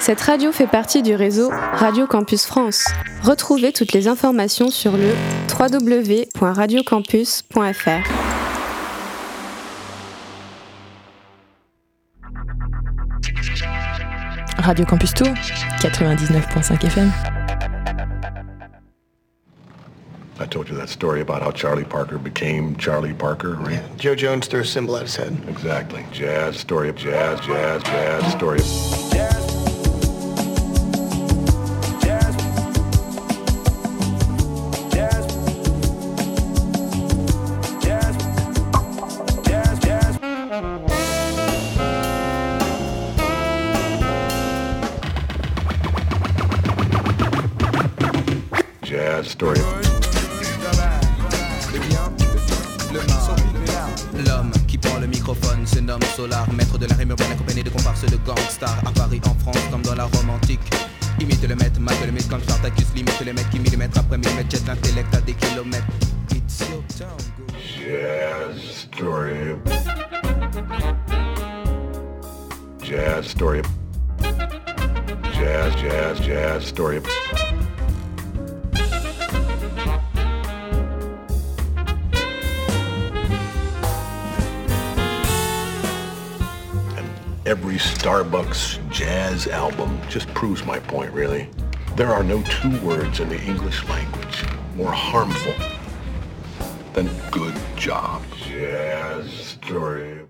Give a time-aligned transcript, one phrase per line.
[0.00, 2.86] Cette radio fait partie du réseau Radio Campus France.
[3.22, 5.12] Retrouvez toutes les informations sur le
[5.52, 8.08] www.radiocampus.fr.
[14.56, 15.28] Radio Campus Tour,
[15.82, 17.12] 99.5 FM.
[20.40, 23.72] I told you that story about how Charlie Parker became Charlie Parker, right?
[23.72, 25.36] Yeah, Joe Jones threw a symbol at his head.
[25.46, 26.06] Exactly.
[26.10, 28.66] Jazz, story of jazz, jazz, jazz, story of...
[29.12, 29.29] Jazz,
[92.20, 94.44] are no two words in the English language
[94.76, 95.54] more harmful
[96.92, 98.20] than good job.
[98.46, 100.26] Jazz story.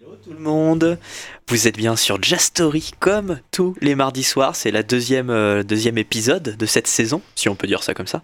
[0.00, 0.98] Hello tout le monde,
[1.46, 5.62] vous êtes bien sur Jazz Story comme tous les mardis soirs, c'est la deuxième, euh,
[5.62, 8.22] deuxième épisode de cette saison, si on peut dire ça comme ça.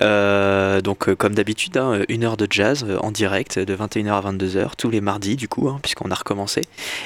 [0.00, 4.12] Euh, donc euh, comme d'habitude, hein, une heure de jazz euh, en direct de 21h
[4.12, 6.60] à 22h tous les mardis du coup, hein, puisqu'on a recommencé.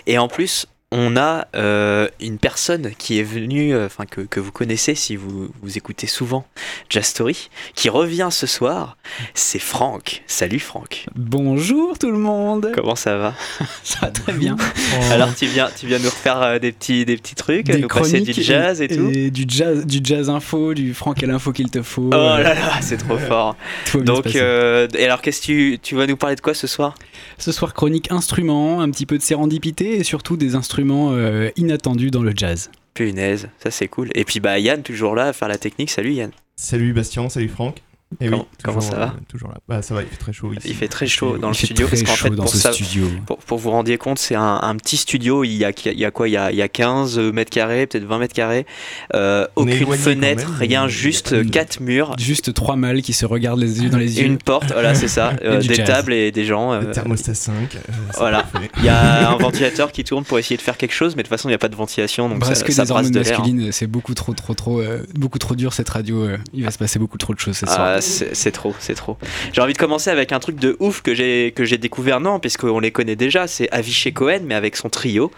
[0.07, 4.41] Et en plus, on a euh, une personne qui est venue, euh, enfin que, que
[4.41, 6.45] vous connaissez si vous, vous écoutez souvent
[6.89, 8.97] Jazz Story, qui revient ce soir,
[9.35, 10.23] c'est Franck.
[10.27, 13.35] Salut Franck, Bonjour tout le monde comment ça va?
[13.85, 14.57] Ça va très bien.
[15.13, 17.89] Alors tu viens, tu viens nous refaire euh, des petits, des petits trucs, Des nous
[17.89, 19.11] passer du jazz et, tout?
[19.11, 22.09] du jazz, du jazz info, du Franck et l'info qu'il te faut.
[22.09, 23.57] Oh là là, c'est trop fort.
[23.95, 26.95] Donc, et alors qu'est-ce que tu, tu vas nous parler de quoi ce soir?
[27.39, 32.11] Ce soir, chronique instruments, un petit peu de sérendipité et surtout des instruments euh, inattendus
[32.11, 32.71] dans le jazz.
[32.95, 34.11] Punaise, ça c'est cool.
[34.15, 35.91] Et puis bah Yann, toujours là à faire la technique.
[35.91, 36.31] Salut Yann.
[36.57, 37.83] Salut Bastien, salut Franck.
[38.21, 39.59] Et Comment- oui, comment toujours, ça va euh, Toujours là.
[39.69, 40.69] Bah ça va, il fait très chaud ici.
[40.69, 42.43] Il fait très chaud dans le Il fait studio très parce qu'en chaud fait dans
[42.43, 43.07] pour ce ça, studio.
[43.25, 45.45] Pour, pour vous rendiez compte, c'est un, un petit studio.
[45.45, 46.29] Il y a, il y a quoi?
[46.29, 48.67] Il y a, il y a 15 mètres carrés, peut-être 20 mètres carrés.
[49.15, 53.91] Euh, aucune fenêtre, rien, juste quatre murs, Juste trois mâles qui se regardent les yeux
[53.91, 54.27] dans les yeux.
[54.27, 55.87] une porte, voilà, c'est ça, euh, des jazz.
[55.87, 56.73] tables et des gens.
[56.81, 57.53] Le euh, thermostat 5.
[57.77, 57.79] euh,
[58.19, 58.45] voilà.
[58.79, 61.29] Il y a un ventilateur qui tourne pour essayer de faire quelque chose, mais de
[61.29, 63.07] toute façon, il n'y a pas de ventilation, donc Parce ça, que ça des brasse
[63.07, 63.35] hormones de l'air.
[63.39, 63.43] hein.
[63.43, 66.27] masculines, c'est beaucoup trop, trop, trop, euh, beaucoup trop dur cette radio.
[66.53, 68.00] il va se passer beaucoup trop de choses ce soir.
[68.01, 69.17] C'est trop, c'est trop.
[69.53, 72.39] J'ai envie de commencer avec un truc de ouf que j'ai que j'ai découvert non,
[72.41, 73.47] puisqu'on les connaît déjà.
[73.47, 75.31] C'est Avishai Cohen, mais avec son trio.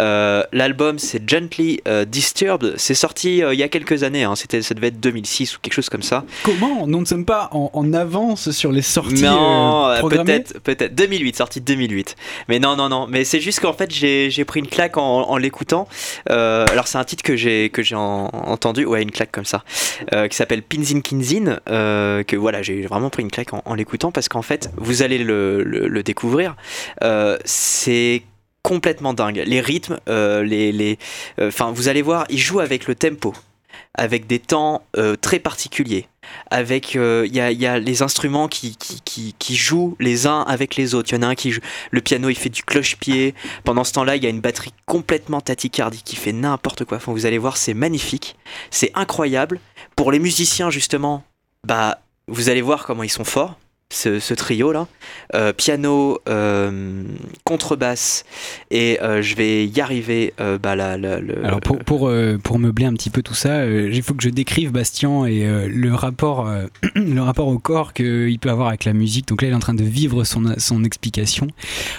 [0.00, 2.74] Euh, L'album c'est Gently euh, Disturbed.
[2.76, 4.24] C'est sorti euh, il y a quelques années.
[4.24, 4.36] Hein.
[4.36, 6.24] C'était, ça devait être 2006 ou quelque chose comme ça.
[6.42, 6.86] Comment?
[6.86, 11.60] Nous ne sommes pas en, en avance sur les sorties non, peut-être, peut-être 2008, sorti
[11.60, 12.16] 2008.
[12.48, 13.06] Mais non, non, non.
[13.08, 15.88] Mais c'est juste qu'en fait j'ai j'ai pris une claque en, en l'écoutant.
[16.28, 19.64] Alors c'est un titre que j'ai que j'ai en- entendu, ouais, une claque comme ça,
[20.30, 21.58] qui s'appelle Pinzin Kinzin.
[21.68, 25.18] euh, que voilà, j'ai vraiment pris une claque en, l'écoutant parce qu'en fait vous allez
[25.18, 26.56] le, découvrir.
[27.02, 28.22] Euh, c'est
[28.62, 29.42] complètement dingue.
[29.46, 30.98] Les rythmes, euh, les, les,
[31.38, 33.34] euh, enfin vous allez voir, il joue avec le tempo,
[33.94, 36.06] avec des temps euh, très particuliers
[36.50, 40.42] avec euh, il y, y a les instruments qui, qui, qui, qui jouent les uns
[40.42, 41.10] avec les autres.
[41.12, 41.60] Il y en a un qui joue
[41.90, 43.34] le piano, il fait du cloche-pied.
[43.64, 46.98] Pendant ce temps-là, il y a une batterie complètement tachycardique qui fait n'importe quoi.
[46.98, 48.36] Enfin, vous allez voir, c'est magnifique,
[48.70, 49.60] c'est incroyable.
[49.96, 51.24] Pour les musiciens justement,
[51.66, 53.58] bah vous allez voir comment ils sont forts.
[53.92, 54.86] Ce, ce trio là,
[55.34, 57.02] Euh, piano, euh,
[57.44, 58.24] contrebasse
[58.70, 60.32] et euh, je vais y arriver.
[60.62, 62.10] bah, la- la- le- Alors pour, pour,
[62.44, 65.94] pour meubler un petit peu tout ça, il faut que je décrive Bastien et le,
[65.94, 66.48] rapport,
[66.94, 69.26] le rapport au corps qu'il peut avoir avec la musique.
[69.28, 71.48] Donc là, il est en train de vivre son, son explication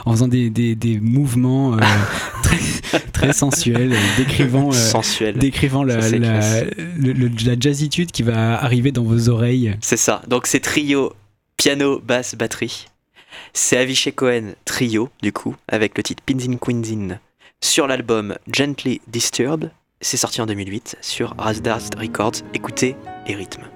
[0.06, 1.76] en faisant des, des, des mouvements
[2.44, 5.38] très, très sensuels, décrivant, sensuel.
[5.38, 6.64] décrivant la, Ça, la,
[6.98, 9.76] le- la jazzitude qui va arriver dans vos oreilles.
[9.82, 10.22] C'est ça.
[10.28, 11.14] Donc c'est trio,
[11.62, 12.88] piano, basse, batterie.
[13.54, 17.20] C'est Avishai Cohen trio, du coup, avec le titre Pinzin Quinzin
[17.64, 19.70] sur l'album Gently Disturbed.
[20.02, 22.42] C'est sorti en 2008 sur Razdaz Records.
[22.56, 22.96] Écoutez
[23.28, 23.70] les rythmes.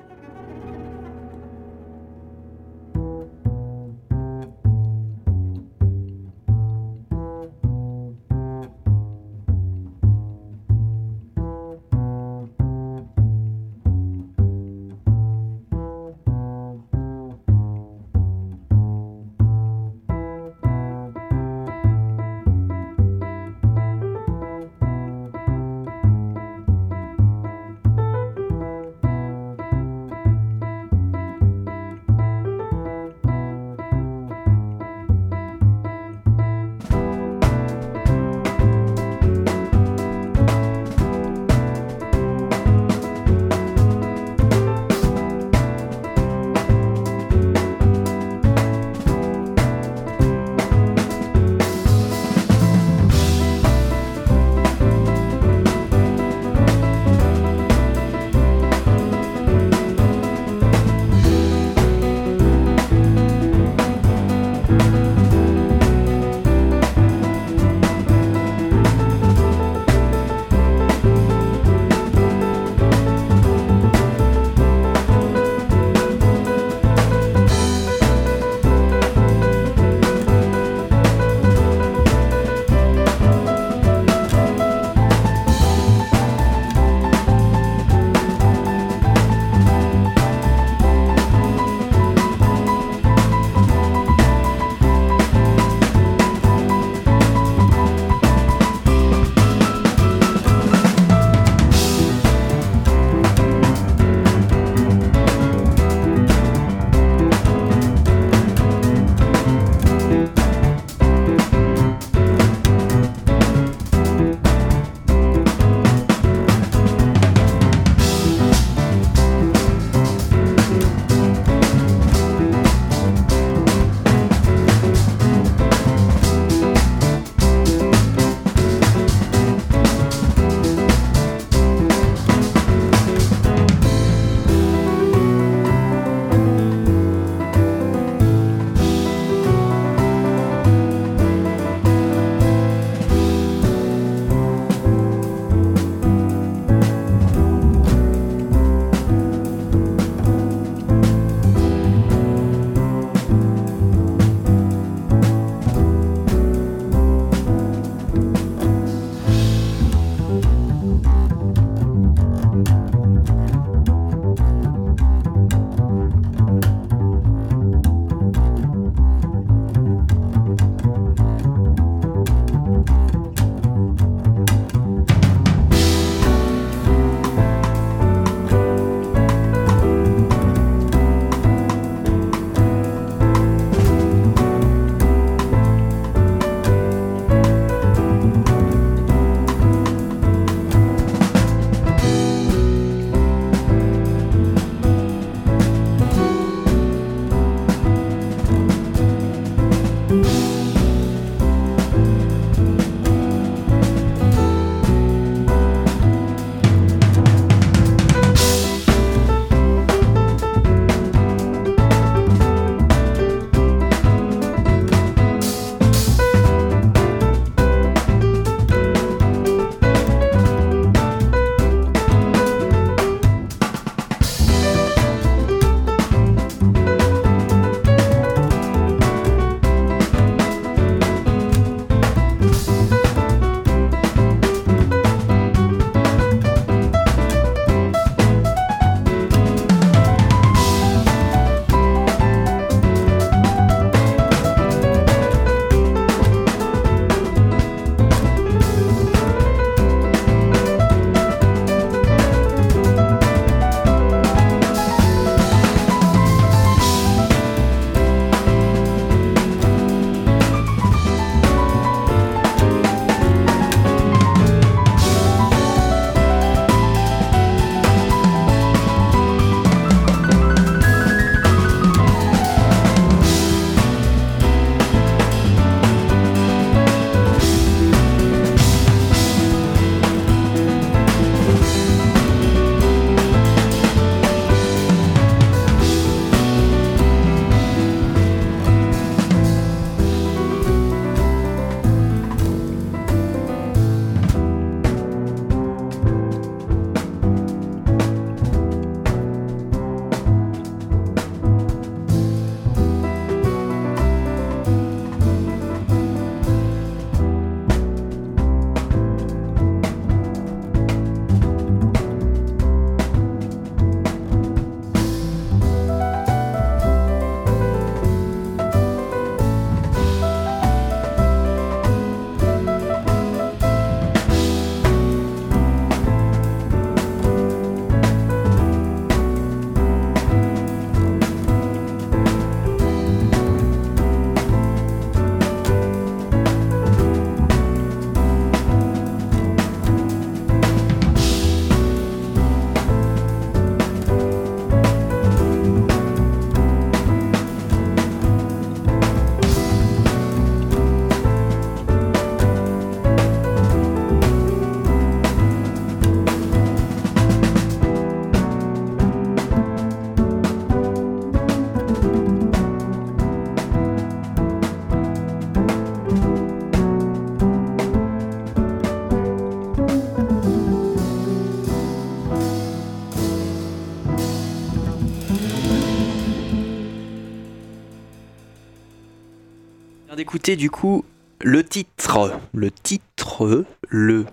[380.36, 381.06] Vient d'écouter du coup
[381.42, 384.26] le titre, le titre, le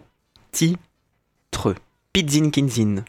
[0.51, 1.75] titre,
[2.13, 3.05] Pizzin Kinzin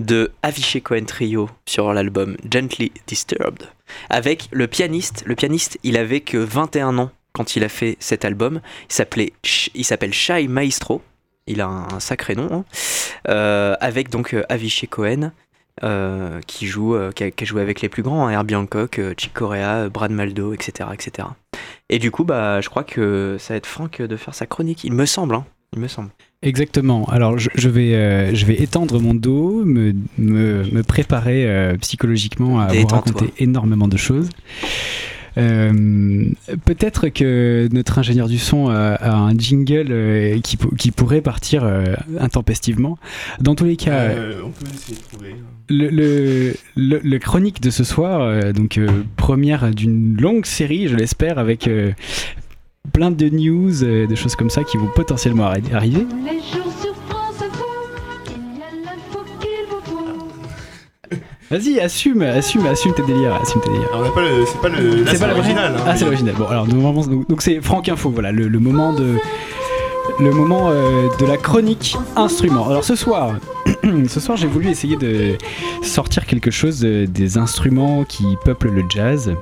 [0.00, 3.68] de Avishai Cohen Trio sur l'album Gently Disturbed
[4.10, 5.22] avec le pianiste.
[5.26, 8.60] Le pianiste, il avait que 21 ans quand il a fait cet album.
[8.90, 9.32] Il s'appelait,
[9.74, 11.02] il s'appelle Shai Maestro.
[11.46, 12.48] Il a un, un sacré nom.
[12.50, 12.64] hein.
[13.28, 15.30] Euh, avec donc euh, Avishai Cohen.
[15.82, 18.54] Euh, qui joue, euh, qui, a, qui a joué avec les plus grands, hein, Herbie
[18.54, 21.28] Hancock, euh, Chick Corea, Brad Maldo, etc., etc.
[21.90, 24.84] Et du coup, bah, je crois que ça va être Franck de faire sa chronique.
[24.84, 25.44] Il me semble, hein.
[25.74, 26.10] Il me semble.
[26.42, 27.04] Exactement.
[27.06, 32.60] Alors, je, je vais, euh, je vais étendre mon dos, me, me, me préparer psychologiquement
[32.60, 34.30] à vous raconter énormément de choses.
[35.38, 36.24] Euh,
[36.64, 41.20] Peut-être que notre ingénieur du son a, a un jingle euh, qui, pou- qui pourrait
[41.20, 42.98] partir euh, intempestivement.
[43.40, 45.34] Dans tous les cas, Euh, on peut essayer de trouver.
[45.68, 50.88] le, le, le- le chronique de ce soir, euh, donc euh, première d'une longue série,
[50.88, 51.92] je l'espère, avec euh,
[52.92, 56.06] plein de news, euh, de choses comme ça qui vont potentiellement arri- arriver.
[56.24, 56.40] Les
[61.50, 63.88] Vas-y, assume, assume, assume tes délires, assume tes délires.
[63.88, 64.44] Alors, on n'a pas le.
[64.46, 65.06] C'est pas le.
[65.06, 65.74] C'est pas l'original.
[65.76, 66.34] hein, Ah, c'est l'original.
[66.36, 69.16] Bon, alors donc donc c'est Franck Info, voilà, le, le moment de
[70.20, 72.68] le moment euh, de la chronique instrument.
[72.68, 73.36] Alors ce soir,
[74.08, 75.36] ce soir, j'ai voulu essayer de
[75.82, 79.32] sortir quelque chose de- des instruments qui peuplent le jazz.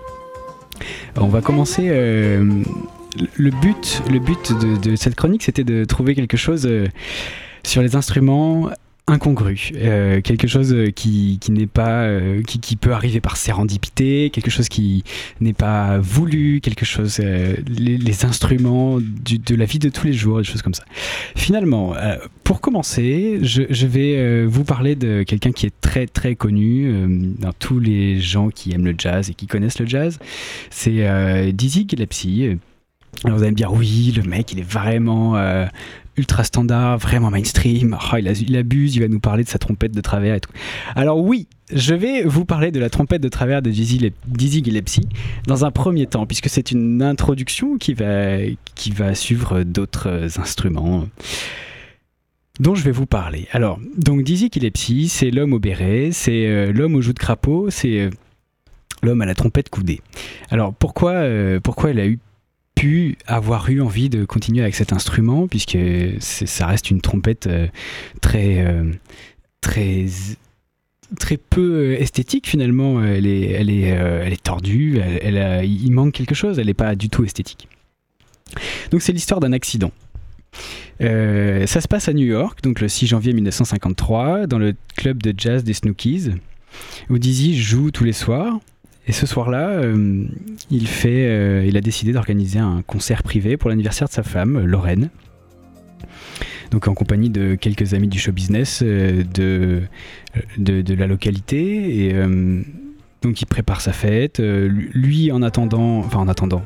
[1.17, 1.87] On va commencer.
[1.89, 2.45] euh,
[3.37, 6.85] le but, le but de, de cette chronique, c'était de trouver quelque chose euh,
[7.65, 8.69] sur les instruments
[9.09, 13.37] incongru, euh, quelque chose euh, qui, qui n'est pas, euh, qui, qui peut arriver par
[13.37, 15.05] sérendipité, quelque chose qui
[15.41, 20.09] n'est pas voulu, quelque chose, euh, les, les instruments du- de la vie de tous
[20.09, 20.85] les jours, des choses comme ça.
[21.37, 26.07] Finalement, euh, pour commencer, je, je vais euh, vous parler de quelqu'un qui est très
[26.09, 26.93] très connu
[27.39, 30.19] dans tous les gens qui aiment le jazz et qui connaissent le jazz.
[30.71, 32.59] C'est Dizzy Gillespie.
[33.25, 35.65] Alors vous allez me dire oui, le mec il est vraiment euh,
[36.17, 37.97] ultra standard, vraiment mainstream.
[38.11, 40.53] Ah, il, abuse, il va nous parler de sa trompette de travers et tout.
[40.95, 44.13] Alors oui, je vais vous parler de la trompette de travers de Dizzy,
[44.65, 45.09] Gillespie
[45.47, 48.39] dans un premier temps, puisque c'est une introduction qui va,
[48.75, 51.07] qui va suivre d'autres instruments
[52.61, 53.49] dont je vais vous parler.
[53.53, 57.69] Alors, donc Dizzy Gillespie, c'est l'homme au béret, c'est euh, l'homme au joue de crapaud,
[57.71, 58.11] c'est euh,
[59.03, 60.01] l'homme à la trompette coudée.
[60.51, 62.19] Alors pourquoi, euh, pourquoi il a eu
[62.77, 65.79] pu avoir eu envie de continuer avec cet instrument, puisque
[66.21, 67.67] ça reste une trompette euh,
[68.21, 68.93] très, euh,
[69.61, 70.07] très,
[71.19, 73.03] très peu euh, esthétique finalement.
[73.03, 77.09] Elle est, elle est, elle est tordue, il manque quelque chose, elle n'est pas du
[77.09, 77.67] tout esthétique.
[78.93, 79.91] Donc c'est l'histoire d'un accident.
[81.01, 85.35] Ça se passe à New York, donc le 6 janvier 1953, dans le club de
[85.37, 86.31] jazz des Snookies,
[87.09, 88.61] où Dizzy joue tous les soirs.
[89.07, 90.25] Et ce soir-là, euh,
[90.71, 94.65] il, fait, euh, il a décidé d'organiser un concert privé pour l'anniversaire de sa femme,
[94.65, 95.11] Lorraine.
[96.73, 99.83] Donc en compagnie de quelques amis du show business euh, de,
[100.59, 102.07] de, la localité.
[102.07, 102.15] Et
[103.23, 104.41] donc il prépare sa fête.
[104.41, 106.65] Lui, en attendant, enfin en attendant,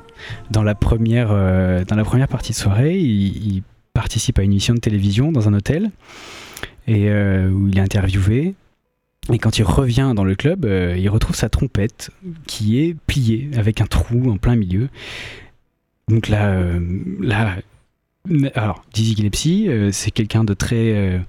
[0.50, 4.72] dans la première, dans la première partie de soirée, il, il participe à une émission
[4.72, 5.90] de télévision dans un hôtel
[6.88, 8.54] et où il est interviewé.
[9.32, 12.10] Et quand il revient dans le club, euh, il retrouve sa trompette
[12.46, 14.88] qui est pliée avec un trou en plein milieu.
[16.08, 16.80] Donc là, euh,
[18.54, 21.20] alors Dizzy Gillespie, euh, c'est quelqu'un de très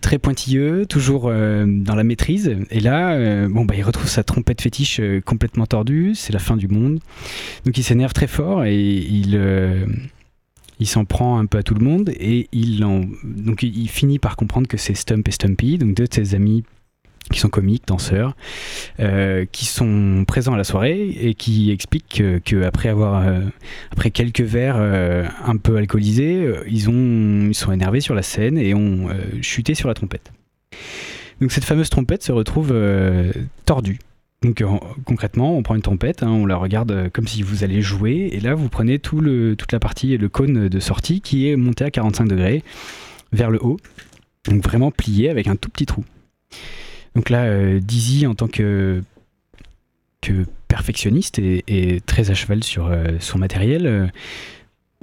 [0.00, 2.56] très pointilleux, toujours dans la maîtrise.
[2.70, 6.12] Et là, bon bah il retrouve sa trompette fétiche complètement tordue.
[6.14, 6.98] C'est la fin du monde.
[7.66, 9.38] Donc il s'énerve très fort et il
[10.80, 14.18] il s'en prend un peu à tout le monde et il en donc il finit
[14.18, 16.64] par comprendre que c'est Stump et Stumpy, donc deux de ses amis
[17.32, 18.36] qui sont comiques, danseurs,
[19.00, 23.40] euh, qui sont présents à la soirée et qui expliquent que, que après avoir euh,
[23.90, 28.56] après quelques verres euh, un peu alcoolisés, ils ont ils sont énervés sur la scène
[28.58, 29.08] et ont
[29.40, 30.32] chuté sur la trompette.
[31.40, 32.72] Donc cette fameuse trompette se retrouve
[33.66, 33.98] tordue.
[34.42, 37.80] Donc en- concrètement, on prend une trompette, hein, on la regarde comme si vous allez
[37.80, 41.48] jouer, et là vous prenez tout le, toute la partie, le cône de sortie qui
[41.48, 42.62] est monté à 45 degrés
[43.32, 43.76] vers le haut,
[44.48, 46.04] donc vraiment plié avec un tout petit trou.
[47.14, 49.02] Donc là, euh, Dizzy en tant que,
[50.68, 54.06] perfectionniste et, très à cheval sur euh, son matériel, euh,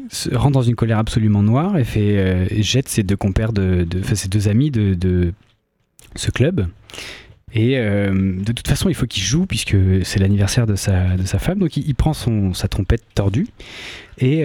[0.10, 3.86] se rentre dans une colère absolument noire et fait et jette ses deux compères de,
[4.00, 5.34] enfin, ses deux amis de,
[6.16, 6.68] ce club.
[7.54, 11.38] Et de toute façon, il faut qu'il joue puisque c'est l'anniversaire de sa, de sa
[11.38, 11.60] femme.
[11.60, 13.48] Donc il, prend son, sa trompette tordue
[14.20, 14.42] et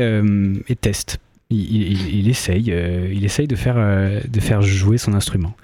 [0.80, 1.20] teste.
[1.54, 5.54] Il, essaye, euh, il essaye de faire, euh, de faire jouer son instrument.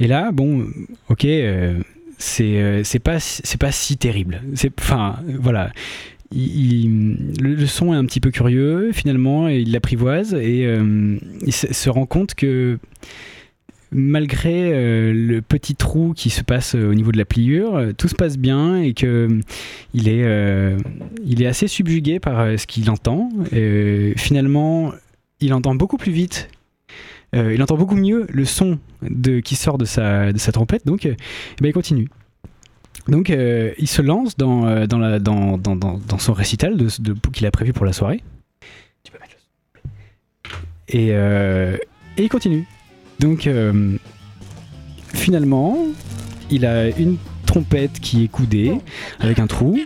[0.00, 0.66] Et là, bon,
[1.08, 1.80] ok, euh,
[2.18, 4.42] c'est pas c'est pas si terrible.
[4.54, 5.72] C'est enfin voilà,
[6.32, 10.66] il- le, son est un petit peu curieux, finalement, et il l'apprivoise et
[11.46, 12.78] il se, rend compte que
[13.92, 18.36] malgré le petit trou qui se passe au niveau de la pliure, tout se passe
[18.36, 19.28] bien et que
[19.94, 20.76] il est,
[21.24, 23.30] il est assez subjugué par ce qu'il entend.
[23.52, 24.92] Euh, finalement,
[25.40, 26.48] il entend beaucoup plus vite.
[27.34, 31.14] euh, il entend beaucoup mieux le son de, qui sort de sa, trompette, donc euh,
[31.18, 32.08] eh ben, il continue.
[33.08, 34.62] Donc euh, il se lance dans,
[36.18, 36.88] son récital de,
[37.32, 38.22] qu'il a prévu pour la soirée.
[39.04, 39.36] Tu peux mettre
[39.74, 41.08] le- Et,
[42.20, 42.66] et il continue.
[43.20, 43.48] Donc
[45.14, 45.78] finalement,
[46.50, 47.16] il a une
[47.46, 48.72] trompette qui est coudée
[49.20, 49.78] avec un trou,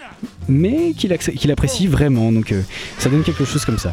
[0.49, 2.33] mais qu'il apprécie vraiment.
[2.33, 2.55] Donc
[2.99, 3.93] ça donne quelque chose comme ça.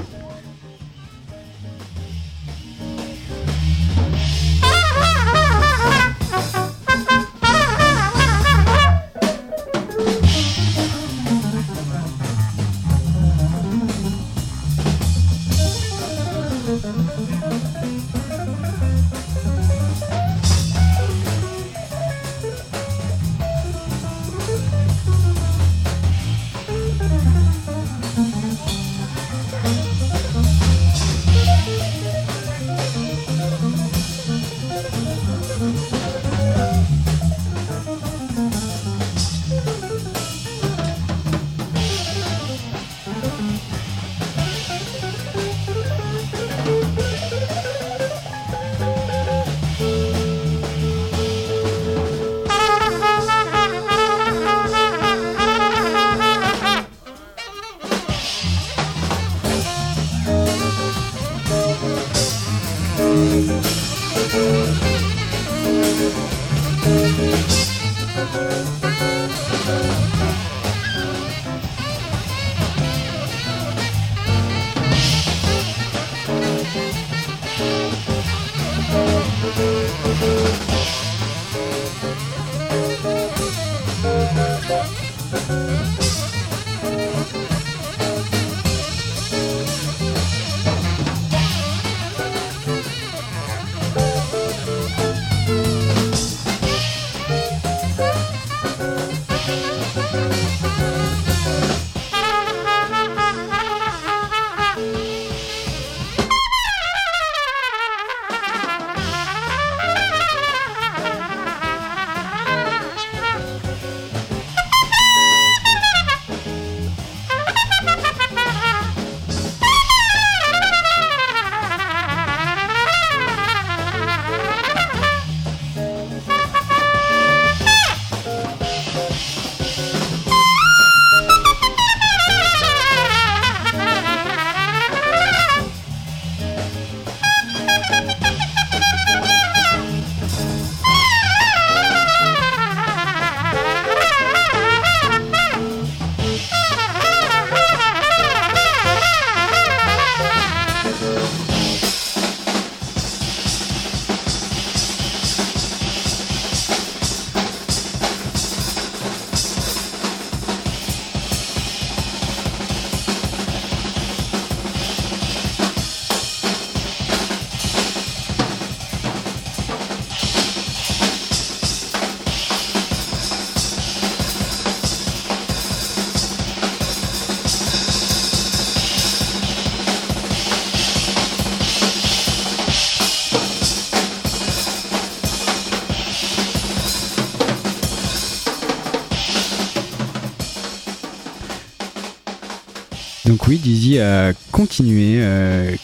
[193.27, 195.75] Donc oui, Dizzy a continué, euh,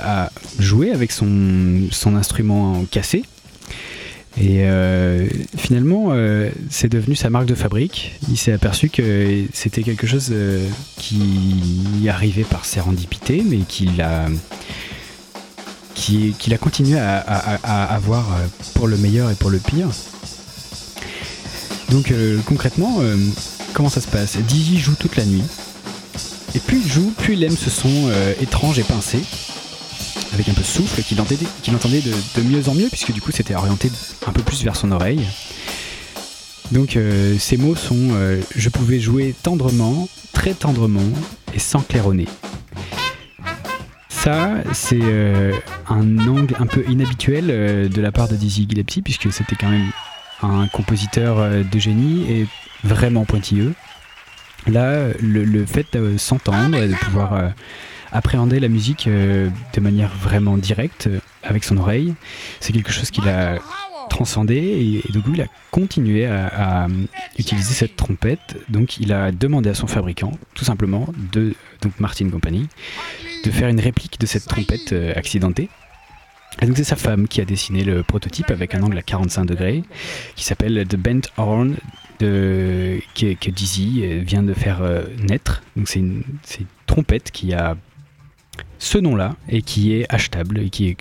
[0.00, 0.30] à
[0.60, 3.24] jouer avec son, instrument cassé.
[4.36, 5.26] Et euh,
[5.56, 8.12] finalement, euh, c'est devenu sa marque de fabrique.
[8.30, 10.32] Il s'est aperçu que c'était quelque chose
[10.96, 17.18] qui arrivait par sérendipité, mais qu'il a, a continué à,
[17.92, 18.38] avoir
[18.74, 19.88] pour le meilleur et pour le pire.
[21.90, 22.14] Donc
[22.46, 23.00] concrètement,
[23.72, 24.36] comment ça se passe?
[24.36, 25.42] Dizzy joue toute la nuit.
[26.54, 29.20] Et plus il joue, plus il aime ce son euh, étrange et pincé,
[30.32, 33.56] avec un peu de souffle, qu'il entendait, de, mieux en mieux, puisque du coup c'était
[33.56, 33.90] orienté
[34.26, 35.26] un peu plus vers son oreille.
[36.70, 41.12] Donc euh, ces mots sont euh, Je pouvais jouer tendrement, très tendrement,
[41.54, 42.28] et sans claironner.
[44.08, 45.02] Ça, c'est
[45.88, 49.90] un angle un peu inhabituel de la part de Dizzy Gillespie, puisque c'était quand même
[50.42, 52.46] un compositeur de génie et
[52.84, 53.74] vraiment pointilleux.
[54.66, 57.48] Là, le, fait de s'entendre et de pouvoir euh,
[58.12, 62.14] appréhender la musique euh, de manière vraiment directe euh, avec son oreille,
[62.60, 63.58] c'est quelque chose qu'il a
[64.08, 66.86] transcendé et, et il a continué à,
[67.38, 68.56] utiliser cette trompette.
[68.68, 72.68] Donc il a demandé à son fabricant, tout simplement, de donc Martin Company,
[73.44, 75.68] de faire une réplique de cette trompette accidentée.
[76.62, 79.44] Et donc c'est sa femme qui a dessiné le prototype avec un angle à 45
[79.44, 79.82] degrés
[80.36, 81.76] qui s'appelle The Bent Horn
[82.18, 85.62] que, Dizzy euh, vient de faire euh, naître.
[85.76, 86.22] Donc c'est une,
[86.86, 87.76] trompette qui a
[88.78, 90.94] ce nom-là et qui est achetable, et qui,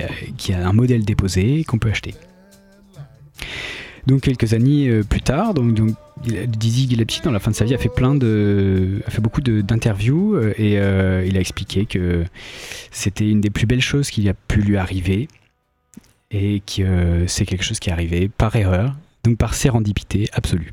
[0.00, 2.14] a, un modèle déposé qu'on peut acheter.
[4.06, 5.90] Donc quelques années euh, plus tard, donc, donc
[6.24, 9.40] Dizzy Gillespie dans la fin de sa vie a fait plein de, a fait beaucoup
[9.40, 12.24] d'interviews et il a expliqué que
[12.90, 15.28] c'était une des plus belles choses qui a pu lui arriver
[16.32, 18.96] et que c'est quelque chose qui est arrivé par erreur,
[19.28, 20.72] donc par sérendipité absolue.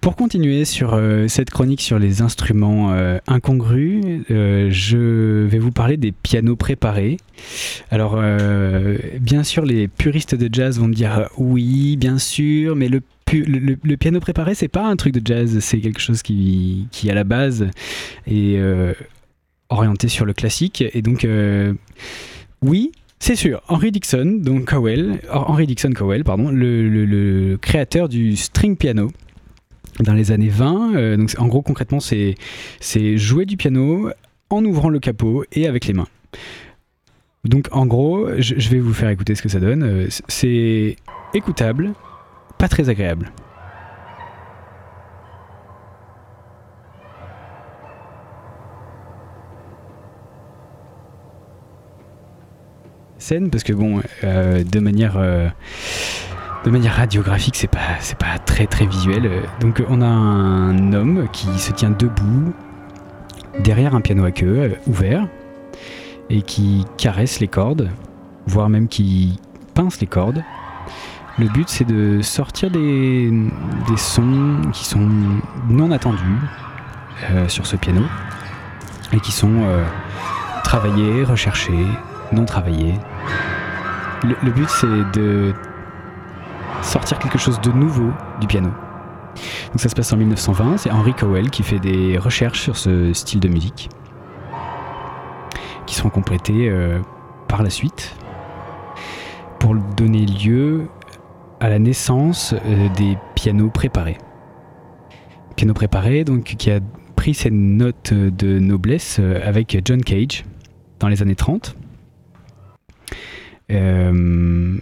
[0.00, 5.72] Pour continuer sur euh, cette chronique sur les instruments euh, incongrus, euh, je vais vous
[5.72, 7.16] parler des pianos préparés.
[7.90, 8.20] Alors,
[9.20, 13.00] bien sûr, les puristes de jazz vont me dire oui, bien sûr, mais le,
[13.32, 17.14] le- piano préparé, c'est pas un truc de jazz, c'est quelque chose qui, qui à
[17.14, 17.66] la base
[18.26, 18.60] est
[19.68, 20.84] orienté sur le classique.
[20.94, 21.26] Et donc,
[22.62, 22.92] oui,
[23.26, 25.18] c'est sûr, Henry Dixon, Cowell,
[26.52, 29.10] le, créateur du string piano
[29.98, 30.94] dans les années 20.
[30.94, 32.36] euh, donc, en gros, concrètement, c'est
[33.16, 34.10] jouer du piano
[34.48, 36.06] en ouvrant le capot et avec les mains.
[37.44, 39.82] Donc, en gros, je, vais vous faire écouter ce que ça donne.
[39.82, 40.94] Euh, C'est
[41.34, 41.94] écoutable,
[42.58, 43.32] pas très agréable.
[53.26, 55.14] Scène, parce que bon, euh, de manière.
[55.16, 55.48] euh,
[56.64, 59.26] de manière radiographique, c'est pas, c'est pas très très visuel.
[59.26, 62.54] Euh, Donc on a un homme qui se tient debout
[63.58, 65.26] derrière un piano à queue ouvert
[66.30, 67.90] et qui caresse les cordes,
[68.46, 69.40] voire même qui
[69.74, 70.44] pince les cordes.
[71.36, 73.28] Le but c'est de sortir des,
[73.88, 75.08] des sons qui sont
[75.68, 76.40] non attendus
[77.48, 78.02] sur ce piano
[79.12, 79.66] et qui sont
[80.64, 81.86] travaillés, recherchés,
[82.32, 82.94] non travaillés.
[84.22, 85.54] Le, le but c'est de
[86.82, 88.10] sortir quelque chose de nouveau
[88.40, 88.70] du piano.
[89.68, 93.12] Donc ça se passe en 1920, c'est Henry Cowell qui fait des recherches sur ce
[93.12, 93.90] style de musique,
[95.86, 97.00] qui seront complétées euh,
[97.48, 98.16] par la suite,
[99.58, 100.88] pour donner lieu
[101.60, 104.18] à la naissance euh, des pianos préparés.
[105.56, 106.80] Piano préparé, donc qui a
[107.16, 110.44] pris ses notes de noblesse euh, avec John Cage
[111.00, 111.76] dans les années 30.
[113.72, 114.76] Euh,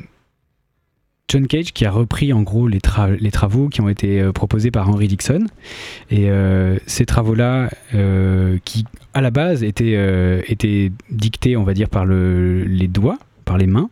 [1.28, 4.32] John Cage qui a repris en gros les, tra- les travaux qui ont été euh,
[4.32, 5.46] proposés par Henry Dixon.
[6.10, 7.70] Et euh, ces travaux-là,
[8.64, 13.66] qui à la base étaient, dictés, on va dire, par le- les doigts, par les
[13.66, 13.88] mains,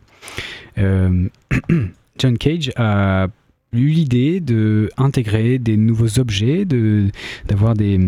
[0.77, 3.27] John Cage a
[3.73, 7.07] eu l'idée de intégrer des nouveaux objets, de
[7.47, 7.99] d'avoir des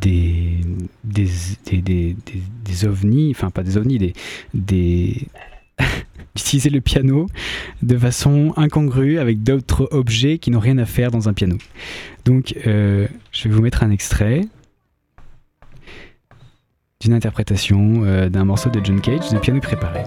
[0.00, 0.60] des,
[1.04, 1.28] des,
[1.66, 2.16] des, des-
[2.64, 4.12] des ovnis, enfin pas des ovnis, des,
[4.54, 5.26] des
[6.34, 7.26] d'utiliser le piano
[7.82, 11.56] de façon incongrue avec d'autres objets qui n'ont rien à faire dans un piano.
[12.24, 14.42] Donc, euh, je vais vous mettre un extrait
[17.00, 20.04] d'une interprétation euh, d'un morceau de John Cage de piano préparé.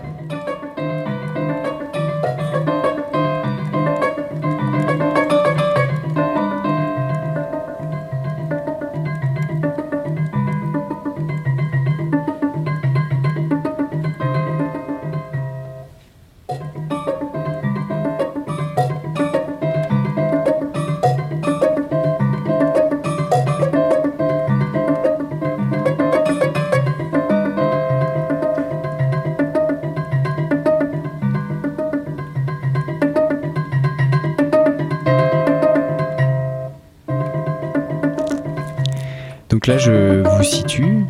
[39.78, 41.06] Je vous situe.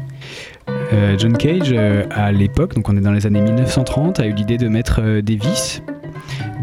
[0.93, 4.33] Euh, John Cage, euh, à l'époque, donc on est dans les années 1930, a eu
[4.33, 5.81] l'idée de mettre euh, des vis,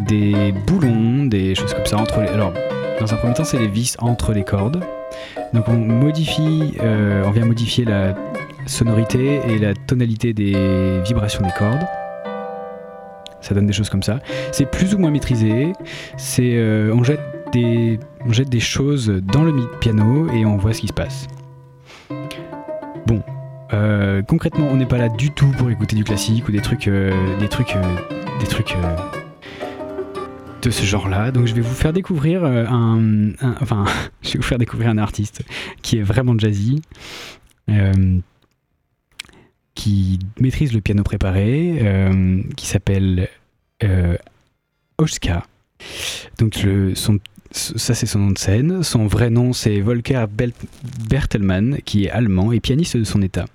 [0.07, 2.29] des boulons, des choses comme ça entre les.
[2.29, 2.53] Alors,
[3.01, 4.81] dans un premier temps, c'est les vis entre les cordes.
[5.53, 8.15] Donc on modifie, on vient modifier la
[8.65, 11.85] sonorité et la tonalité des vibrations des cordes.
[13.43, 14.21] Ça donne des choses comme ça.
[14.51, 15.73] C'est plus ou moins maîtrisé.
[16.41, 17.21] On jette
[17.53, 21.29] des, on jette des choses dans le piano et on voit ce qui se passe.
[23.73, 26.89] Euh, concrètement, on n'est pas là du tout pour écouter du classique ou des trucs,
[26.89, 27.97] euh, des trucs, euh,
[28.41, 28.77] des trucs
[30.63, 31.31] de ce genre-là.
[31.31, 33.33] Donc je vais vous faire découvrir un,
[34.99, 35.43] artiste
[35.81, 36.83] qui est vraiment jazzy,
[39.75, 42.11] qui maîtrise le piano préparé,
[42.57, 43.29] qui s'appelle
[44.99, 45.45] Oshka.
[46.39, 46.67] Donc
[47.51, 48.83] ça c'est son nom de scène.
[48.83, 50.27] Son vrai nom c'est Volker
[51.09, 53.47] Bertelmann, qui est allemand et pianiste de son état.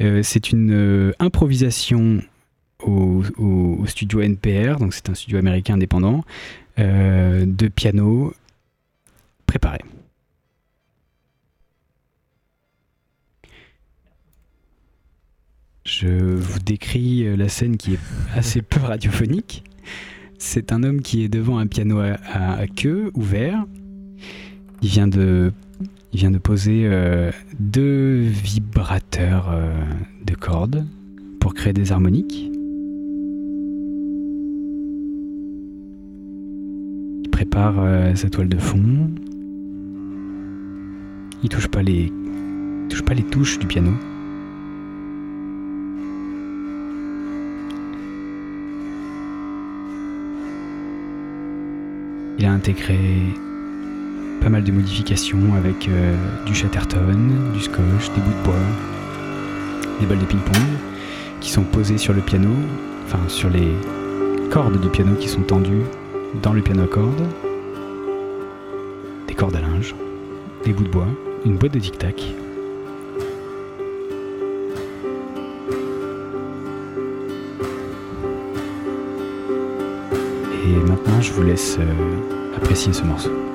[0.00, 2.22] Euh, c'est une euh, improvisation
[2.84, 3.22] au,
[3.86, 6.24] studio NPR, donc c'est un studio américain indépendant,
[6.78, 8.32] euh, de piano
[9.46, 9.80] préparé.
[15.84, 17.98] Je vous décris la scène qui est
[18.34, 19.64] assez peu radiophonique.
[20.38, 23.64] C'est un homme qui est devant un piano à- à queue ouvert.
[24.82, 25.52] Il vient de,
[26.12, 29.72] il vient de poser euh, deux vibrateurs euh,
[30.24, 30.86] de cordes
[31.38, 32.50] pour créer des harmoniques.
[37.24, 39.10] Il prépare euh, sa toile de fond.
[41.42, 43.92] Il touche pas les, il touche pas les touches du piano.
[52.38, 52.96] Il a intégré
[54.40, 56.14] pas mal de modifications avec euh,
[56.46, 57.18] du chatterton,
[57.52, 58.54] du scotch, des bouts de bois,
[60.00, 60.62] des balles de ping-pong
[61.40, 62.50] qui sont posées sur le piano,
[63.06, 63.72] enfin sur les
[64.50, 65.82] cordes du piano qui sont tendues
[66.42, 67.26] dans le piano à cordes,
[69.26, 69.94] des cordes à linge,
[70.64, 71.08] des bouts de bois,
[71.44, 72.34] une boîte de tic-tac.
[80.64, 83.47] Et maintenant, je vous laisse euh, apprécier ce morceau.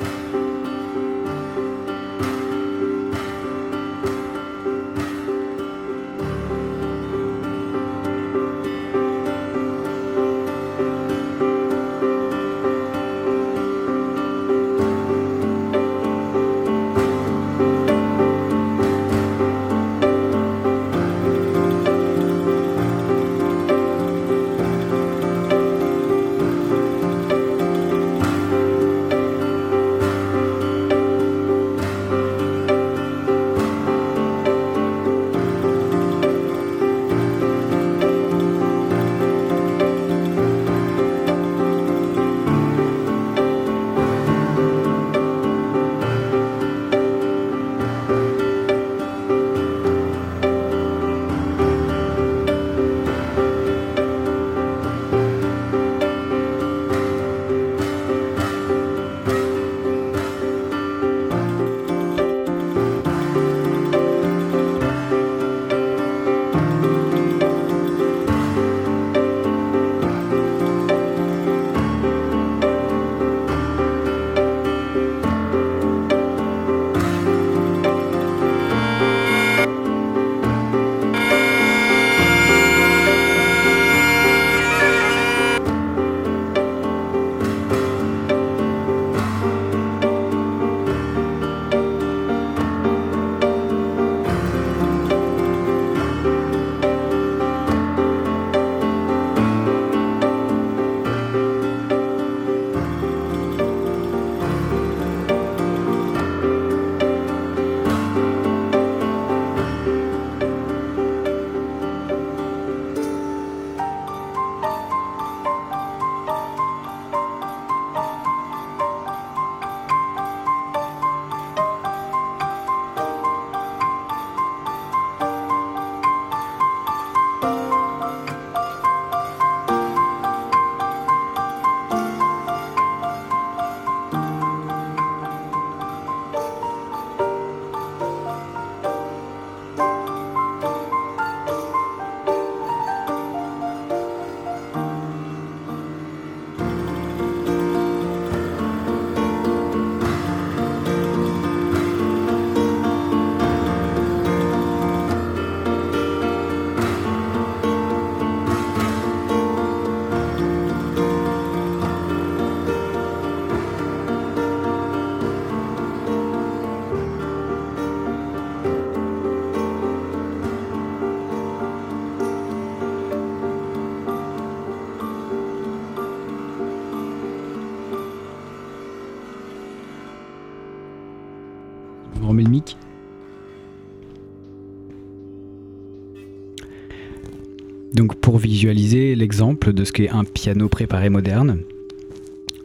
[188.63, 191.59] Visualiser l'exemple de ce qu'est un piano préparé moderne,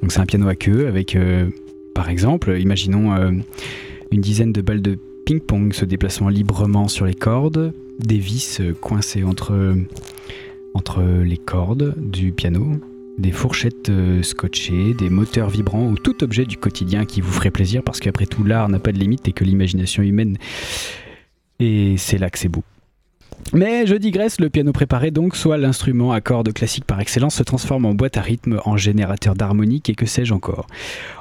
[0.01, 1.51] Donc c'est un piano à queue avec, euh,
[1.93, 3.33] par exemple, imaginons euh,
[4.13, 8.75] une dizaine de balles de ping-pong se déplaçant librement sur les cordes, des vis euh,
[8.81, 9.75] coincées entre,
[10.73, 12.77] entre les cordes du piano,
[13.19, 13.91] des fourchettes
[14.23, 18.27] scotchées, des moteurs vibrants ou tout objet du quotidien qui vous ferait plaisir parce qu'après
[18.27, 20.37] tout l'art n'a pas de limite et que l'imagination humaine
[21.59, 22.63] et c'est là que c'est beau.
[23.55, 27.43] Mais je digresse, le piano préparé donc, soit l'instrument à cordes classique par excellence, se
[27.43, 30.67] transforme en boîte à rythme, en générateur d'harmonique et que sais-je encore.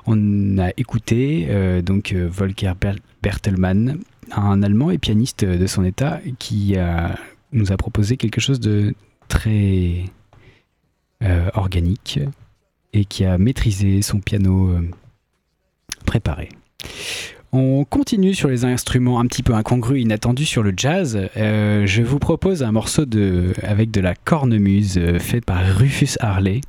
[0.05, 3.99] On a écouté euh, donc euh, Volker Ber- Bertelmann,
[4.31, 6.75] un Allemand et pianiste de son état, qui
[7.53, 8.93] nous a proposé quelque chose de
[9.29, 10.03] très
[11.23, 12.19] euh, organique
[12.91, 14.73] et qui a maîtrisé son piano
[16.05, 16.49] préparé.
[17.53, 21.17] On continue sur les instruments un petit peu incongrus, inattendus sur le jazz.
[21.37, 23.03] Euh, je vous propose un morceau
[23.63, 26.59] avec de la cornemuse euh, fait par Rufus Harley.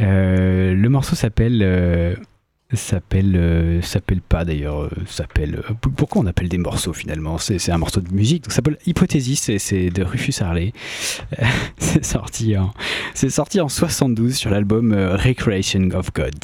[0.00, 2.18] Euh, le morceau s'appelle
[2.72, 7.38] s'appelle s'appelle pas d'ailleurs s'appelle pourquoi on appelle des morceaux finalement?
[7.38, 10.72] C'est un morceau de musique donc ça s'appelle Hypothesis c'est de Rufus Harley
[11.78, 12.72] c'est sorti en
[13.14, 16.34] c'est sorti en 72 sur l'album Recreation of God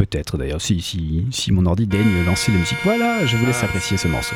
[0.00, 2.78] Peut-être d'ailleurs, si, si, si mon ordi daigne lancer la musique.
[2.84, 4.34] Voilà, je vous laisse apprécier ce morceau.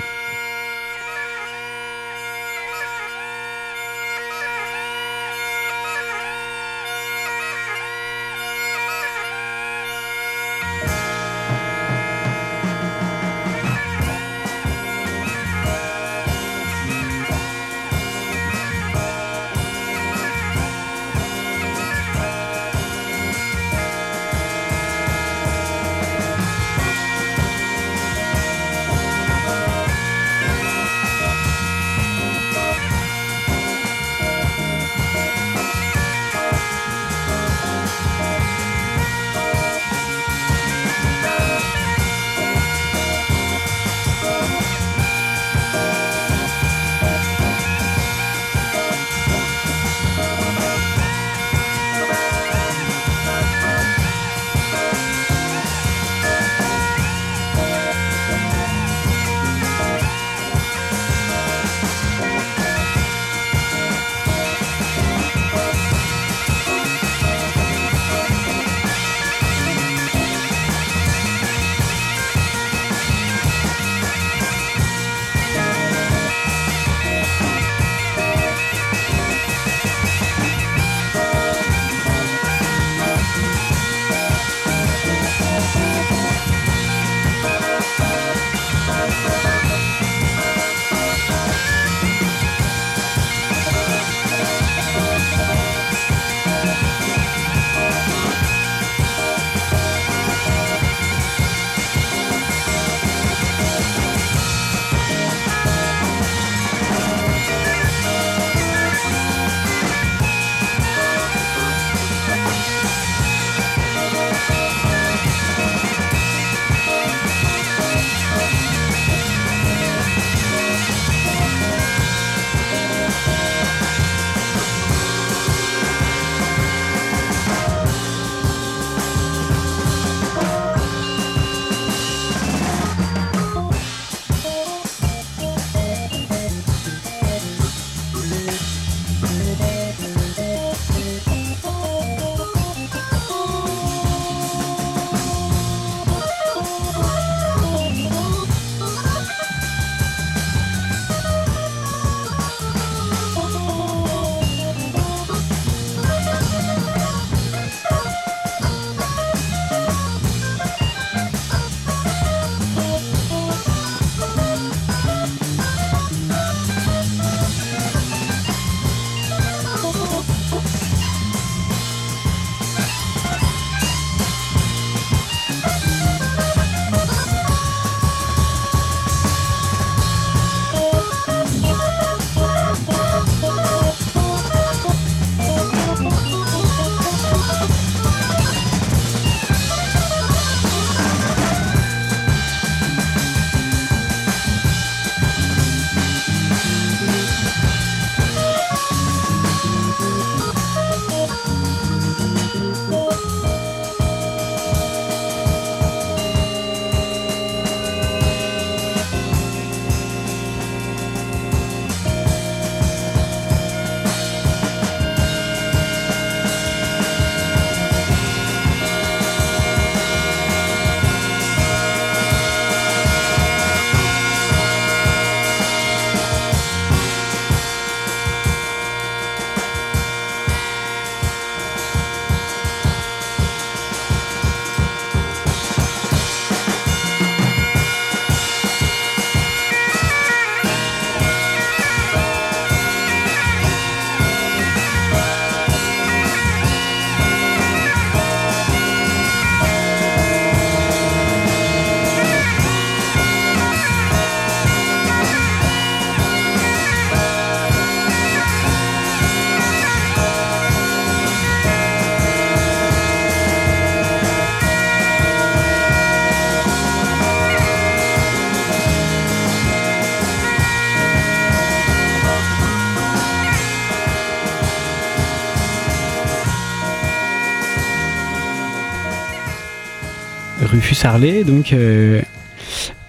[281.04, 282.22] Harley, donc euh,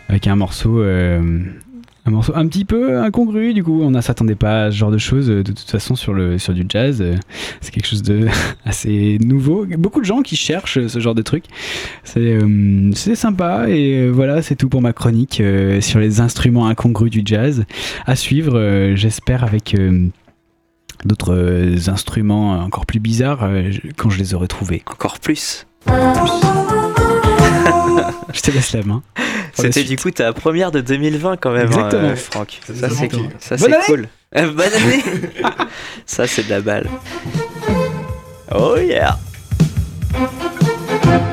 [0.09, 1.39] avec un morceau, euh,
[2.05, 3.53] un morceau un petit peu incongru.
[3.53, 5.29] Du coup, on ne s'attendait pas à ce genre de choses.
[5.29, 7.15] euh, De toute façon, sur le sur du jazz, euh,
[7.61, 8.27] c'est quelque chose de
[8.65, 9.65] assez nouveau.
[9.77, 11.45] Beaucoup de gens qui cherchent ce genre de truc.
[12.03, 16.67] C'est euh, c'est sympa et voilà, c'est tout pour ma chronique euh, sur les instruments
[16.67, 17.63] incongrus du jazz.
[18.05, 20.07] À suivre, euh, j'espère avec euh,
[21.05, 23.49] d'autres instruments encore plus bizarres
[23.95, 24.83] quand je les aurai trouvés.
[24.91, 25.65] Encore plus.
[28.33, 29.03] Je te laisse la main.
[29.53, 32.03] C'était du coup ta première de 2020 quand même, hein, Exactement.
[32.03, 32.59] euh, Franck.
[32.73, 34.07] Ça c'est cool.
[34.35, 35.03] Bonne année.
[36.05, 36.89] ça c'est de la balle.
[38.53, 39.17] Oh yeah.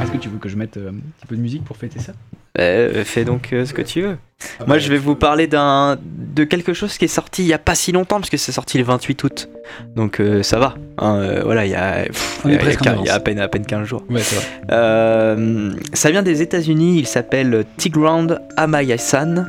[0.02, 1.98] Est-ce que tu veux que je mette euh, un petit peu de musique pour fêter
[2.00, 2.12] ça?
[2.60, 4.16] Euh, fais donc euh, ce que tu veux.
[4.60, 7.48] Ah Moi bah, je vais vous parler d'un de quelque chose qui est sorti il
[7.48, 9.48] y a pas si longtemps parce que c'est sorti le 28 août.
[9.96, 10.74] Donc euh, ça va.
[10.98, 12.58] hein, euh, voilà, il y a pff, il y a-
[13.00, 14.04] il y a- à peine à peine 15 jours.
[14.10, 15.76] Ouais, c'est vrai.
[15.94, 19.46] Ça vient des États-Unis, il s'appelle Tiground Amayasan.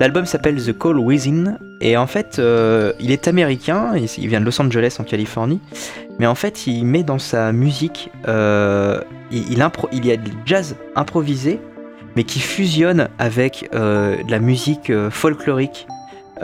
[0.00, 1.58] L'album s'appelle The Call Within.
[1.80, 2.40] Et en fait,
[3.00, 5.60] il est américain, il, vient de Los Angeles en Californie.
[6.18, 10.32] Mais en fait, il met dans sa musique, il, il, impro- il y a du
[10.46, 11.60] jazz improvisé,
[12.18, 15.86] mais qui fusionne avec euh, la musique euh, folklorique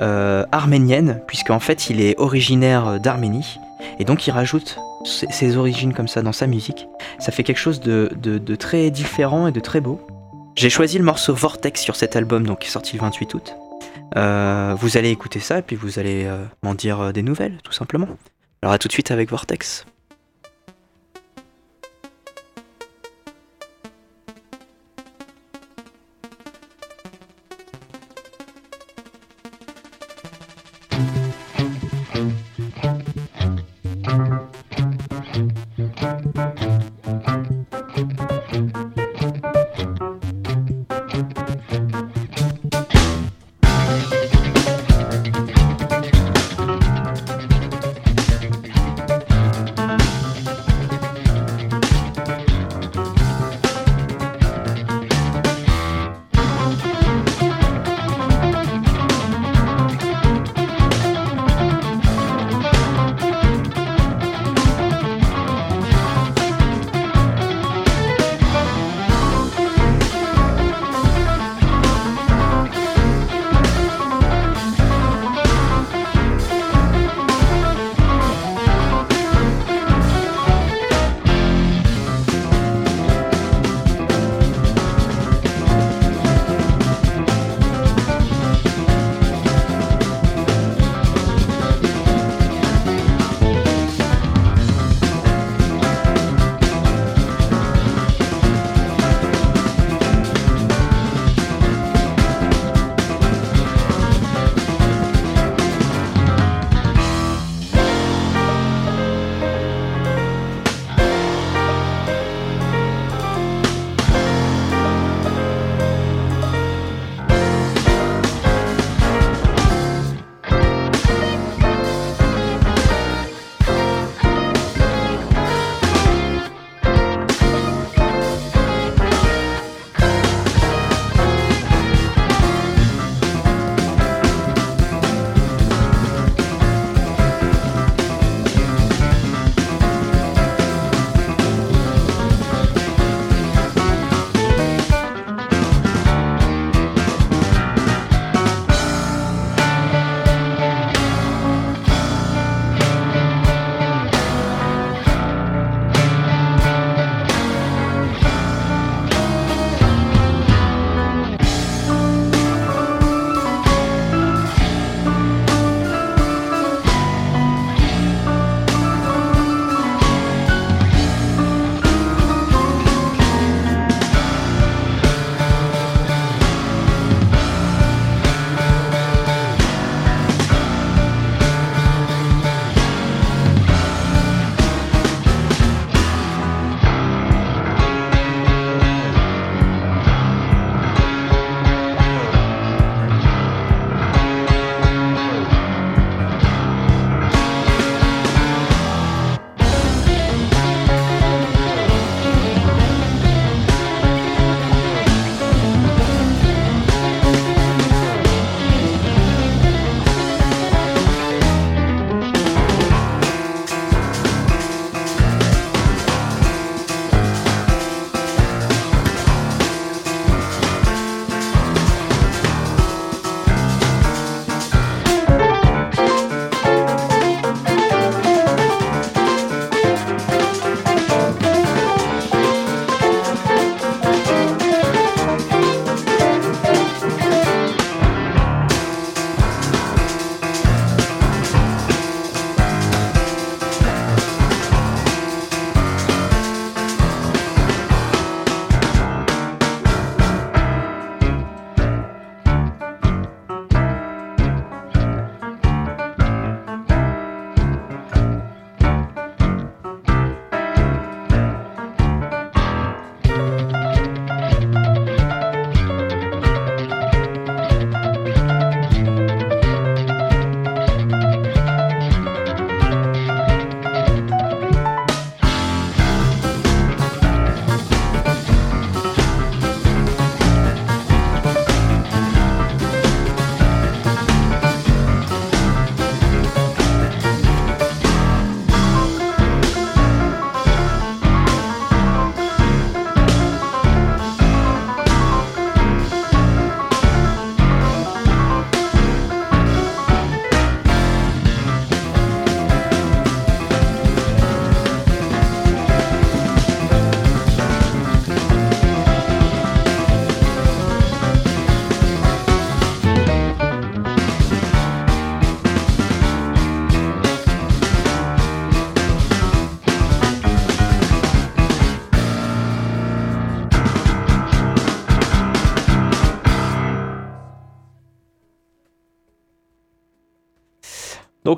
[0.01, 3.59] euh, arménienne, puisqu'en fait, il est originaire d'Arménie.
[3.99, 6.87] Et donc, il rajoute ses, origines comme ça dans sa musique
[7.19, 10.01] ça fait quelque chose de, très différent et de très beau.
[10.55, 13.57] J'ai choisi le morceau Vortex sur cet album, donc qui est sorti le 28 août.
[14.15, 16.31] Vous allez écouter ça puis vous allez
[16.63, 18.07] m'en dire des nouvelles, tout simplement.
[18.63, 19.85] Alors à tout de suite avec Vortex.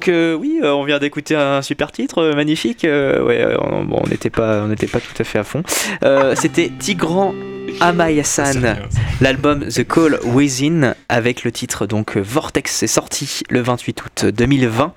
[0.07, 2.85] Donc oui, euh, on vient d'écouter un super titre, euh, magnifique.
[2.85, 5.63] Euh, on n'était pas, tout à fait à fond.
[6.35, 7.35] C'était Tigran
[7.81, 8.77] Amayasan,
[9.21, 12.73] l'album The Call Within avec le titre donc Vortex.
[12.73, 14.93] C'est sorti le 28 août 2020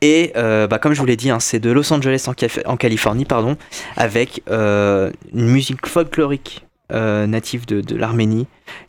[0.00, 2.26] et bah, comme je vous l'ai dit, hein, c'est de Los Angeles
[2.64, 3.26] en, Californie,
[3.96, 8.46] avec une musique folklorique native de l'Arménie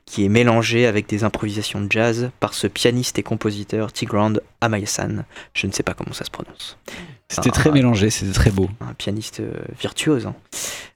[0.08, 5.26] qui est mélangée avec des improvisations de jazz par ce pianiste et compositeur Tigran Amayasan.
[5.54, 6.78] Je ne sais pas comment ça se prononce.
[7.30, 8.70] C'était Un- très mélangé, c'était très beau.
[8.80, 10.36] un pianiste euh, virtuose hein,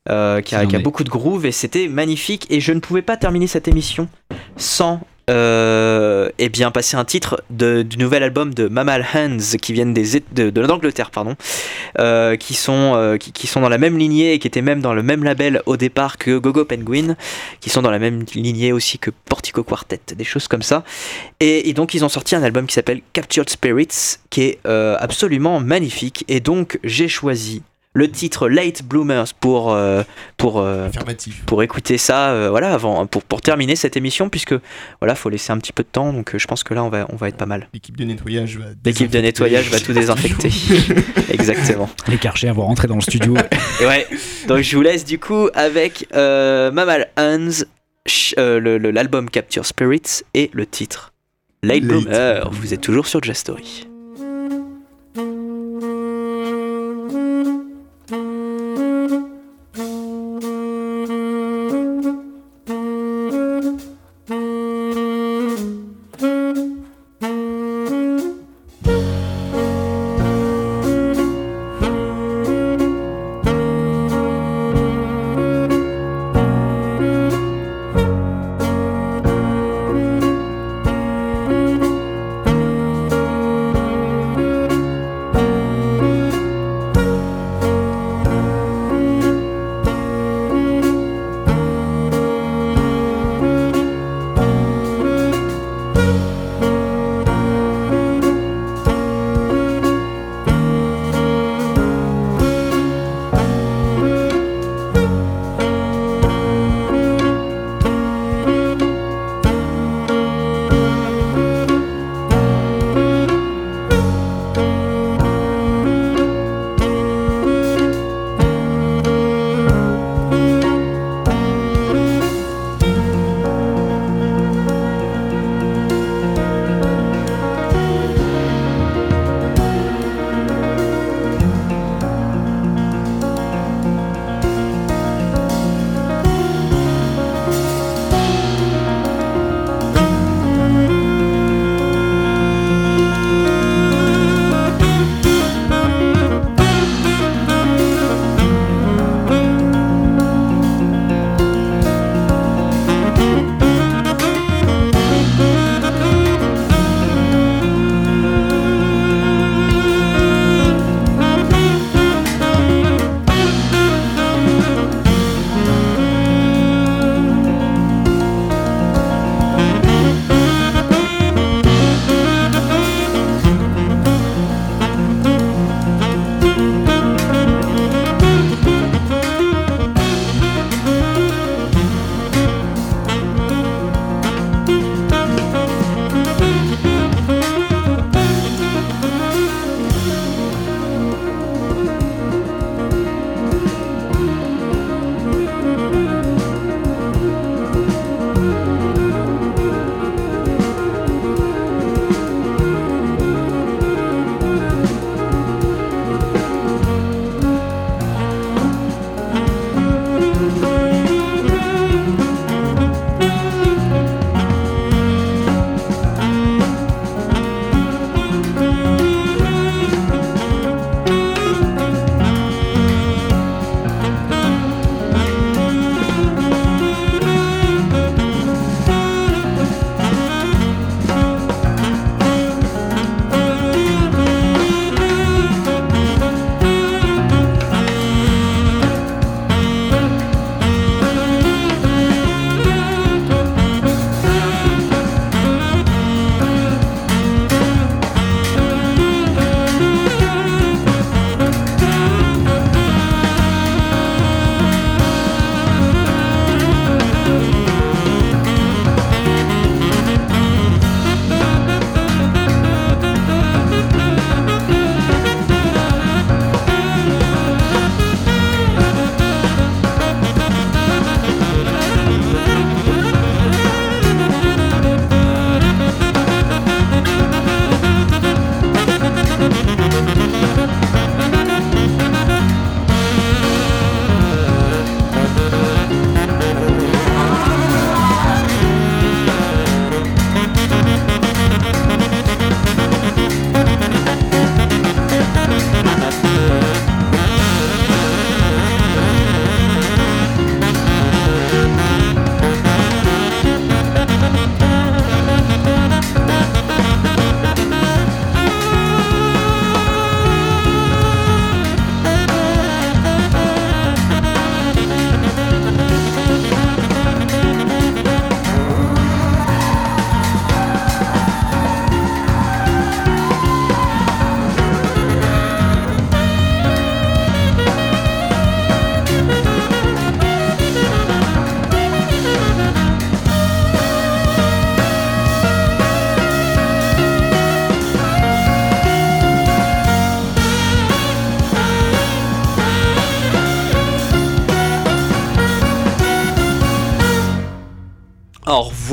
[0.10, 3.18] euh, qui, a, qui beaucoup de groove et c'était magnifique et je ne pouvais pas
[3.18, 4.08] terminer cette émission
[4.56, 9.74] sans euh, eh bien passer un titre de- du nouvel album de Mammal Hands qui
[9.74, 11.36] viennent des de, de l'Angleterre pardon
[12.00, 14.94] euh, qui sont euh, qui, sont dans la même lignée et qui étaient même dans
[14.94, 17.16] le même label au départ que Gogo Penguin
[17.60, 20.84] qui sont dans la même lignée aussi que Portico Quartet des choses comme ça.
[21.40, 25.60] Et, et donc ils ont sorti un album qui s'appelle Captured Spirits qui est absolument
[25.60, 26.26] magnifique.
[26.28, 27.62] Et donc j'ai choisi
[27.94, 30.04] le titre Late Bloomers pour euh,
[30.38, 31.44] pour euh, Affirmatif.
[31.46, 34.56] pour écouter ça euh, voilà avant pour, pour terminer cette émission puisque
[35.02, 37.06] voilà faut laisser un petit peu de temps donc je pense que là on va
[37.12, 37.68] on va être pas mal.
[37.74, 38.66] L'équipe de nettoyage va.
[38.86, 40.50] l'équipe de nettoyage va tout désinfecter.
[41.30, 41.90] exactement.
[42.08, 43.36] Les Karcher vont rentrer dans le studio.
[43.82, 44.08] Et ouais.
[44.48, 46.72] Donc je vous laisse du coup avec euh,
[48.38, 51.12] euh, le- le- l'album Capture Spirits et le titre
[51.62, 53.86] Late Late Bloomer vous êtes toujours sur Jazz Story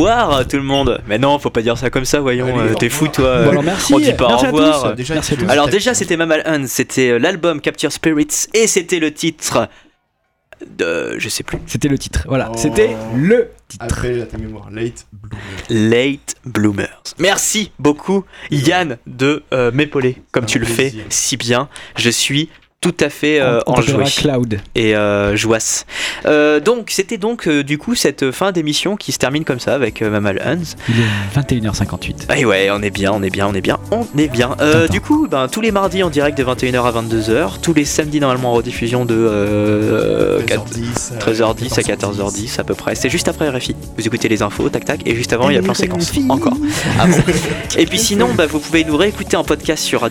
[0.06, 1.00] revoir tout le monde.
[1.06, 2.46] Mais non, faut pas dire ça comme ça, voyons.
[2.58, 3.42] Allez, euh, T'es fou, toi.
[3.44, 3.94] Bon, alors, merci.
[3.94, 4.90] On dit pas Merci au à revoir.
[4.90, 4.96] tous.
[4.96, 5.50] Déjà, Merci à c'est- tous.
[5.50, 9.68] Alors déjà c'était Mammal Hunt, c'était euh, l'album Capture Spirits et c'était le titre
[10.76, 12.24] de je sais plus C'était le titre.
[12.26, 12.56] Voilà, Oh.
[12.56, 13.84] c'était le titre.
[13.84, 15.38] Après, à ta mémoire, Late Bloomer.
[15.70, 17.02] Late Bloomers.
[17.18, 21.68] Merci beaucoup Yann de euh, m'épauler comme tu le fais si bien.
[21.96, 22.48] Je suis
[22.80, 24.60] tout à fait euh, on enjoué Cloud.
[24.76, 25.84] et euh, joasse.
[26.26, 29.74] Euh, donc c'était donc euh, du coup cette fin d'émission qui se termine comme ça
[29.74, 30.76] avec euh, Mammal Hunt.
[30.88, 32.26] Il est 21h58.
[32.28, 34.56] Ah ouais, on est bien, on est bien, on est bien, on est bien.
[34.60, 37.84] Euh, du coup, ben, tous les mardis en direct de 21h à 22h, tous les
[37.84, 42.94] samedis normalement en rediffusion de euh, 13h10 à 13h10 à 14h10 à peu près.
[42.94, 43.74] C'est juste après RFI.
[43.96, 46.12] Vous écoutez les infos, tac tac, et juste avant il y a plein de séquences.
[46.28, 46.56] Encore.
[47.00, 47.16] Ah bon.
[47.76, 50.04] Et puis sinon, bah, vous pouvez nous réécouter en podcast sur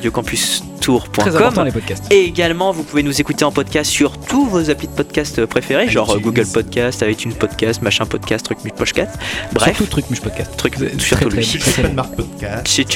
[1.64, 2.04] les podcasts.
[2.12, 5.90] Et également, vous pouvez nous écouter en podcast sur tous vos applis de podcast préférés,
[5.90, 6.20] genre.
[6.20, 9.12] Google Podcast, iTunes Podcast, machin podcast, truc much podcast.
[9.54, 10.52] Bref, Surtout truc Muche Podcast.
[10.58, 11.44] truc surtout lui.
[11.44, 11.60] Chez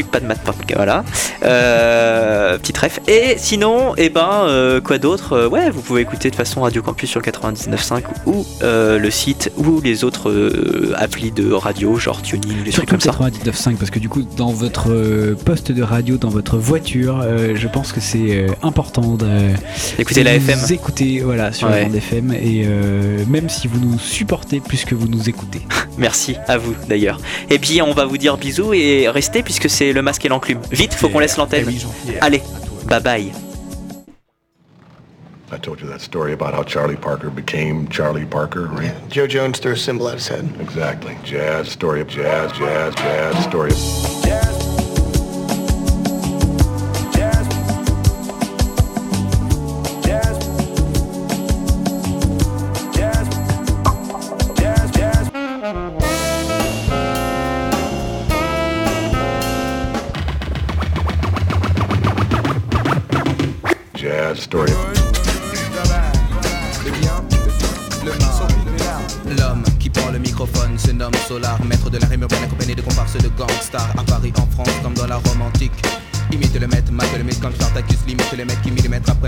[0.04, 1.04] pas de podcast, voilà.
[1.44, 3.00] Euh, petit ref.
[3.08, 5.34] Et sinon, et ben, euh, quoi d'autre?
[5.34, 9.52] Euh, Ouais, vous pouvez écouter de façon Radio Campus sur 99.5 ou euh, le site
[9.58, 10.32] ou les autres
[10.96, 13.12] applis de radio, genre tuning des trucs comme ça.
[13.12, 14.90] 99.5 parce que du coup dans votre
[15.46, 19.51] poste de radio, dans votre voiture, je pense que c'est important de
[20.00, 20.60] Écoutez la FM.
[20.60, 21.80] Vous écoutez voilà sur Ouais.
[21.82, 25.62] la bande FM et euh, même si vous nous supportez plus que vous nous écoutez.
[25.98, 27.20] Merci à vous d'ailleurs.
[27.50, 30.60] Et puis on va vous dire bisous et restez puisque c'est le masque et l'enclume.
[30.72, 31.70] Vite, faut qu'on laisse Eh l'antenne.
[31.70, 32.24] Jean-Pierre.
[32.24, 32.42] Allez.
[32.88, 33.32] Bye bye.
[35.54, 38.84] I told you that story about how Charlie Parker became Charlie Parker, right?
[38.86, 40.46] Yeah, Joe Jones threw a symbol at his head.
[40.62, 41.14] Exactly.
[41.26, 44.41] Jazz, story of jazz, jazz, jazz, story of...
[78.32, 78.70] Qui après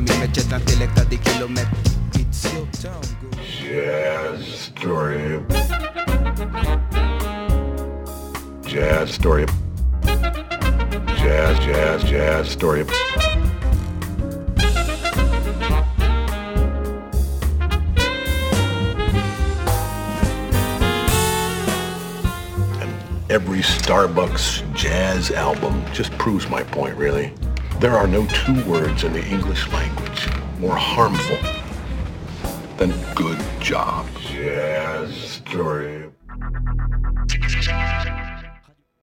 [0.02, 1.68] millimètre l'intellect à des kilomètres.
[2.16, 3.38] It's your turn, go.
[3.44, 5.42] Jazz, story.
[8.66, 9.46] Jazz, story.
[11.18, 12.86] Jazz, jazz, jazz, story
[23.30, 27.34] every Starbucks jazz album just proves my point, really.
[27.84, 31.38] There are no two words in the English language more harmful
[32.78, 34.08] than good job.
[34.22, 36.13] Jazz story.